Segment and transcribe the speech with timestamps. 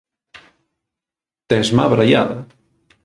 [1.53, 2.39] Tésme abraiada!